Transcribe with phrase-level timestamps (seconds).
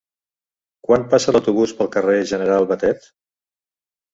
[0.87, 3.07] Quan passa l'autobús pel carrer General Batet?